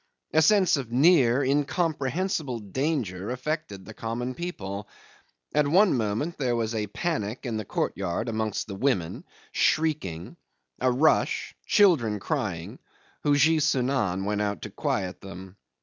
[0.33, 4.87] A sense of near, incomprehensible danger affected the common people.
[5.53, 10.37] At one moment there was a panic in the courtyard amongst the women; shrieking;
[10.79, 12.79] a rush; children crying
[13.23, 15.55] Haji Sunan went out to quiet them.